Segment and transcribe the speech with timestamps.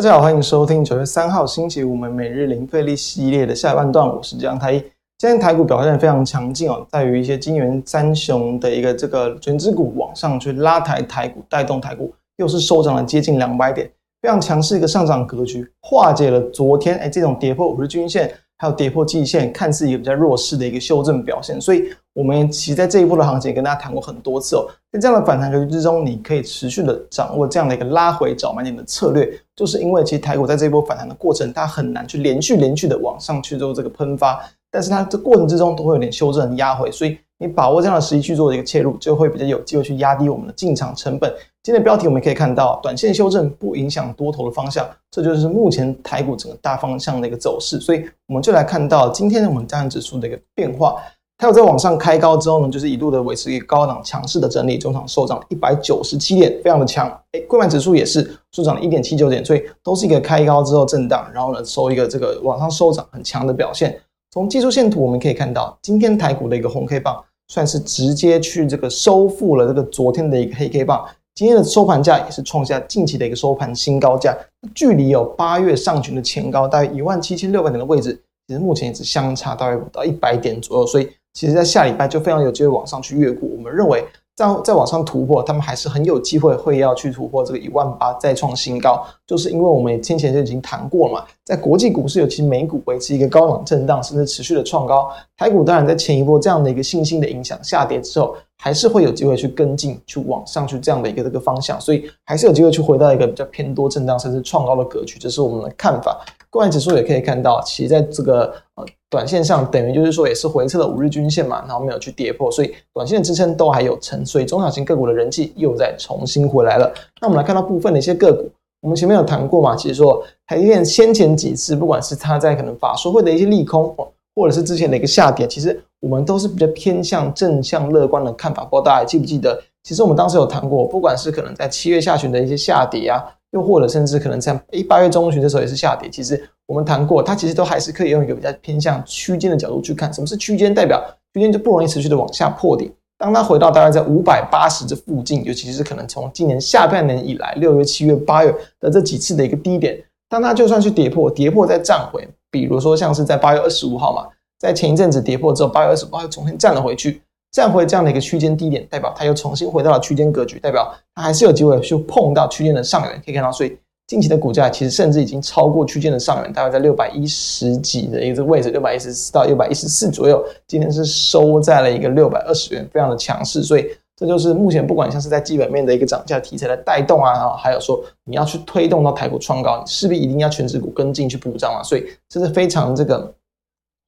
[0.00, 4.78] 大家好，欢迎收听九月三号星期五我们每日零费力系列的下半段，我是江太一。
[5.18, 13.90] 今天台股表现非常强劲哦，在于一些金元三雄的一个这个全资股往上去拉抬台股，带动台股又是收涨了接近两百点，
[14.22, 18.32] 非常强势一个上涨格局，化解了昨天哎这种跌破五日均线。
[18.60, 24.68] 还有跌破季线，看似一个比较弱势的一个修正表现，所以我们其实在这一波的行情跟大家谈过很多次哦。
[24.92, 34.38] 在这样的反弹格局之中，你可以持续的掌握这样的一个拉回找买点的策略，就是因为其实台股在这一波反弹的过程，它很难去连续连续的往上去做这个喷发，
[34.70, 41.32] 但是它这过程之中都会有点修正压回，所以你把握这样的时机去做一个切入，就会比较有机会去压低我们的进场成本。
[41.62, 47.78] 今天标题我们可以看到，短线修正不影响多头的方向，这就是目前台股整个大方向的一个走势。
[47.78, 50.96] 所以我们就来看到今天我们加权指数的一个变化，
[51.36, 57.06] 它有在往上开高之后呢，就是一路的维持一个高档强势的整理，中场收涨一百九十七点，非常的强。
[57.32, 64.00] 哎，柜买指数也是收涨了一点七九点，所以都是一个开高之后震荡，然后呢收一个这个往上收涨很强的表现。
[64.30, 71.04] 从技术线图我们可以看到，今天台股的一个红 K 棒算是直接去这个收复了这个昨天的一个黑 K 棒。
[71.40, 74.36] 今天的收盘价也是创下近期的一个收盘新高价，
[74.74, 78.12] 距离有八月上旬的前高大约一万七千六百点的位置，
[78.46, 83.48] 其实目前也只相差大约不到一百点左右，所以其实在下礼拜就非常有机会往上去越过。
[83.56, 84.04] 我们认为。
[84.36, 89.04] 在再往上突破，他们还是很有机会会要去突破这个一万八，再创新高。
[89.26, 95.10] 就是因为我们先前就已经谈过了嘛，在国际股市，尤其美股维持一个高档震荡，甚至持续的创高。
[95.36, 105.18] 台股当然在前一波这样的一个信心的影响下跌之后，还是会有机会去跟进，去往上去这样的一个这个方向，所以还是有机会去回到一个比较偏多震荡，甚至创高的格局。
[105.18, 106.24] 这是我们的看法。
[106.50, 116.92] 柜买指数也可以看到，其实在这个呃短线上，等于就是说也是回撤了五日均线嘛，然后没有去跌破，所以短线的支撑都还有撑，所以中小型个股的人气又再重新回来了。
[117.20, 118.48] 那我们来看到部分的一些个股，
[118.80, 123.94] 我们前面有谈过嘛，其实说台积电先前几次，不管是它在可能法说会的一些利空，
[124.34, 128.64] 或者是之前的一个下跌，其实我们都是比较偏向正向乐观的看法。
[128.64, 133.22] 不知道大家还记不记得，其实我们当时有谈过，不管是可能在七月下旬的一些下跌啊。
[133.52, 140.14] 又或者甚至可能在诶八月中旬的时候也是下跌，其实我们谈过，它其实都还是可以用一个比较偏向区间的角度去看。
[140.14, 140.72] 什么是区间？
[140.72, 141.04] 代表
[141.34, 142.92] 区间就不容易持续的往下破顶。
[143.20, 154.26] 当它回到大概在五百八十这附近，尤其是可能从今年下半年以来六月、七月、八月的这几次的一个低点，当它就算去跌破，跌破再站回，比如说像是在八月二十五号嘛，
[154.58, 157.20] 在前一阵子跌破之后，八月二十五号又重新站了回去。
[157.52, 163.20] 站回这样的一个区间低点，代表它又重新回到了区间格局，代表它还是有机会去碰到区间的上缘。
[163.22, 163.76] 可以看到，所以
[164.10, 170.44] 近期的股价其实甚至已经超过区间的上缘，大概在六百一十几的一个位置，六百一十四到六百一十四左右。
[170.66, 173.62] 今天是收在了一个六百二十元，非常的强势。
[173.62, 181.80] 所以这就是目前不管像是在基本面的一个涨价题材的带动啊，还有说你要去推动到台股创高，你势必一定要权值股跟进去补涨啊。
[181.80, 183.32] 所以这是非常这个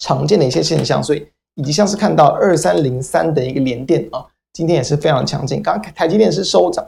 [0.00, 1.02] 常见的一些现象。
[1.02, 1.26] 所以。
[1.58, 5.62] 以及像是看到二三零三的一个连电啊，今天也是非常强劲。
[5.62, 6.84] 刚刚台积电是收涨，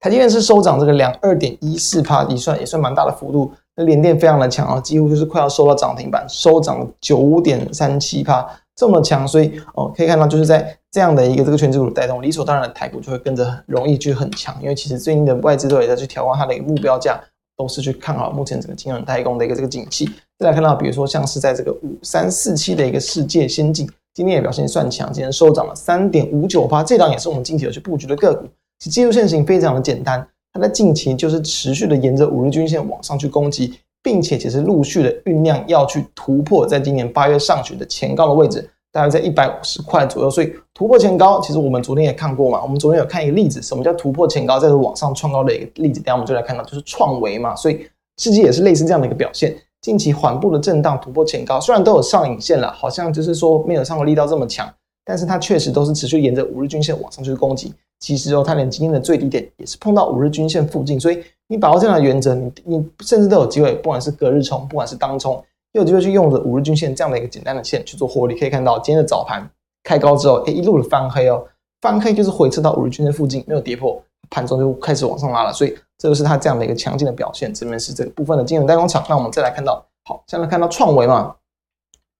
[0.00, 3.52] 台积电是收涨这个两二点一四趴，也算也算蛮大的幅度。
[3.76, 9.26] 那联电非常的强啊，几乎就是快要收到涨停板，收涨九点三七趴，这么强。
[9.26, 17.20] 所以哦，可以看到就是在这样的一个这个权值股带动，理所当然的台股就会跟着很容易去很强，因为其实最近的外资都也在去调高它的一个目标价。
[17.60, 20.08] 都是去看好目前整个金融代工的一个这个景气。
[20.38, 23.84] 再来看到，比如说像是在这个五三四七的一个世界先进，
[24.14, 26.84] 今天也表现算强，今天收涨了三点五九%。
[26.84, 28.46] 这档也是我们近期有去布局的个股。
[28.78, 38.68] 其技术线型非常的简单，它在近期就是持续的沿着五日均线往上去攻击，并且其实陆续的酝酿要去突破，在今年八月上旬的前高的位置。
[38.90, 42.62] 大概在一百五十块左右，所以突破前高，其实我们昨天也看过嘛。
[42.62, 46.00] 我们昨天有看一个例子，什么叫突破前高，再往上创高的一个例子。
[46.00, 47.54] 等下我们就来看到，就是创维嘛。
[47.54, 54.66] 所以世界也是类似这样的一个表现，近期缓步的震荡突破前高，虽然都有上影线了，好像就是说没有上过力道这么强，
[55.04, 57.74] 但是它确实都是持续沿着五日均线往上去攻击。
[58.00, 65.42] 其实哦，它连今天的最低点也是碰到五日均线附近，所以你把握这样的原则，你你甚至都有机会，不管是隔日冲，不管是当冲。
[65.72, 69.46] 又有机会去用着五日均线这样的一个简单的线去做获利，可以看到今天的早盘
[69.84, 71.44] 开高之后，诶，一路的翻黑哦，
[71.82, 77.52] 翻黑就是回撤到五日均线附近没有跌破，盘中就开始往上拉了，所以这就是它这样的一个强劲的表现。
[77.52, 81.34] 这边是这个部分的金融代工厂，那我们再来看到，好，现在看到创维嘛，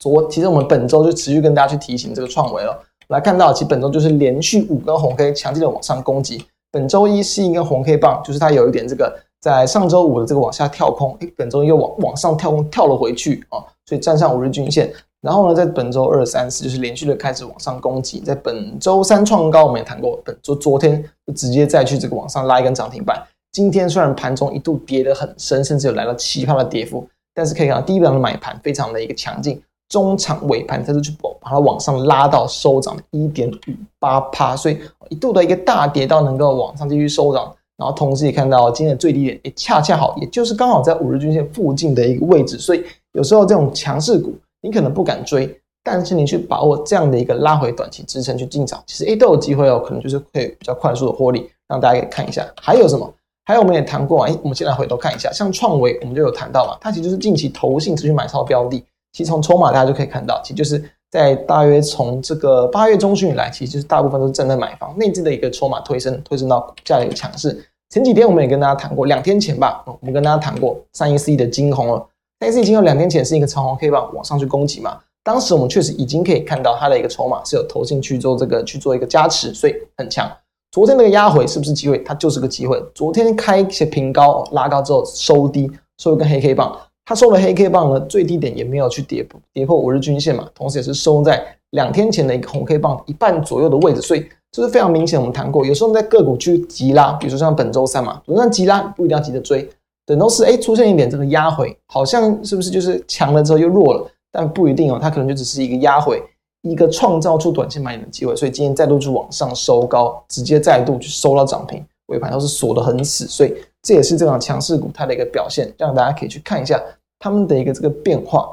[0.00, 9.20] 昨其实我们本周就持续跟大家去提醒这个创维了，来看到其实本周就是连续五根红 K 强劲的往上攻击，本周一是一根红 K 棒，就是它有一点这个。
[9.38, 14.92] 在上周五的这个往下跳空，诶，本周又往往上跳空跳了回去啊，所以站上五日均线。
[15.20, 18.18] 然后呢，在本周二、三、四就是连续的开始往上攻击。
[18.20, 23.22] 在本周三创高，我们也谈过，本周昨天就直接再去这个往上拉一根涨停板。
[23.52, 34.78] 今天虽然盘中一度跌得很深，甚至有来到七趴的跌幅，但是可以看到第一档的买盘非常的一个强劲，中场尾盘它是去把它往上拉到收涨一点五八趴，所以
[35.08, 37.54] 一度的一个大跌到能够往上继续收涨。
[37.78, 52.46] 然后同时也看到今天的最低点也恰恰好，也就是刚好在五日均线附近的一个位置，所以有时候这种强势股你可能不敢追，但是你去把握这样的一个拉回短期支撑去进场，其实诶都有机会哦，可能就是可以比较快速的获利，让大家可以看一下。
[52.62, 53.12] 还有什么？
[53.44, 58.82] 还有我们也谈过啊，我们现在回头看一下，像创维我们就有谈到嘛，它其实是近期投信持续买超标的，
[59.16, 60.84] 其实从筹码大家就可以看到，其实就是。
[61.08, 67.64] 在大约从这个八月中旬以来，其实就是大部分都是站在买方内资的一个筹码推升，推升到股价的一个强势。
[67.88, 72.06] 前几天我们也跟大家谈过，两天前吧，我们跟大家谈过三一四一的晶宏了。
[72.40, 80.30] 三一四一金两天前是一个长红 K 棒往上去攻击嘛，当时我们确实已经可以看到它的一个筹码是有投进去做这个去做一个加持，所以很强。
[80.72, 81.98] 昨天那个压回是不是机会？
[82.00, 82.82] 它就是个机会。
[82.94, 86.76] 昨天开一些平高拉高之后收低，收一根黑 K 棒。
[87.06, 95.16] 它收了黑 K 棒呢，最低点也没有去跌破跌破五日均线嘛，同时也是收在两天前的一个红 K 棒一半左右的位置，所以这是非常明显。
[95.18, 99.68] 我们谈过，有时候在个股去急拉，比如说像本周三嘛，那急拉不一定要急着追，
[100.04, 104.10] 等到是哎出现一点这个压回，好像是不是就是强了之后又弱了？
[104.32, 106.20] 但不一定哦，它可能就只是一个压回，
[106.62, 116.78] 一个创造出短线买点的机会，所以今天再度去往上收高，直接再度去收到涨停，尾盘都是锁得很死，所以这也是这种强势股它的一个表现，让大家可以去看一下。
[117.18, 118.48] 他们的一个这个变化，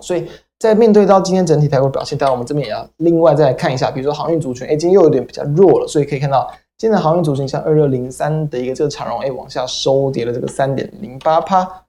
[0.00, 0.28] 所以
[0.58, 11.83] 在面对到今天整体台股表现，当然我们这边也要另外再来看一下，比如说航运族群，哎，今天又有点比较弱了，所以可以看到今天的航运族群像二六零三的一个这个长荣，哎，往下收跌了这个三点零八趴。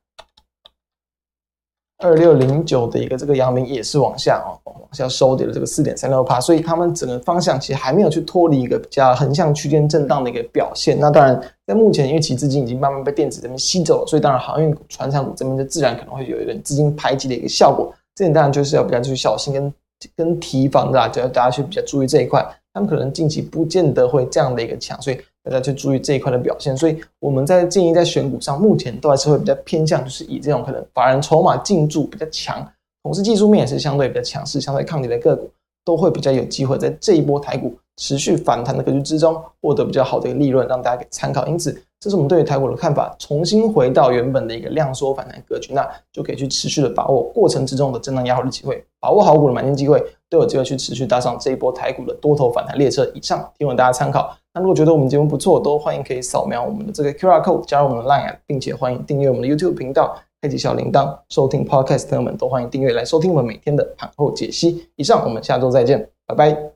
[1.99, 10.99] 二六零九的一个这个阳明也是往下哦，往下收跌了这个四点三六趴，所以他们整个方向其实还没有去脱离一个比较横向区间震荡的一个表现。
[10.99, 17.93] 那当然，在目前因为其资金已经慢慢被电子这边吸走了，所以当然航运股、传产股这边就自然可能会有一点资金排挤的一个效果。
[18.13, 19.73] 这点当然就是要比较去小心跟
[20.17, 22.45] 跟提防的啦，就要大家去比较注意这一块。
[22.73, 25.17] 他们可能近期不见得会这样的一个强，所以。
[25.45, 32.67] 大家去注意这一块的表现，所以我们在建议在选股上，目前都还是会比较偏向，就是以这种可能法人筹码进驻比较强，
[33.03, 35.47] 同时技术面也是相对比较强势、相对抗跌的个股，
[35.85, 41.45] 都会比较有机会在这一波台股持续反弹的格局之中获得比较好的一个利润，让大家给参考。
[41.47, 53.09] 因此，这是我们对于台股的看法，重新回到原本的一个量缩反弹格局，那就可以去持续的把握过程之中的震荡压回的机会，把握好股的买进机会，都有机会去持续搭上这一波台股的多头反弹列车。
[53.13, 54.35] 以上提供大家参考。
[54.53, 64.87] 那如果觉得我们节目不错，都欢迎可以扫描我们的这个 QR code 加入我们的 Line，并且欢迎订阅我们的 YouTube 频道，开启小铃铛，收听 Podcast 朋友们都欢迎订阅来收听我们每天的盘后解析。
[64.95, 66.71] 以上，我们下周再见，拜拜。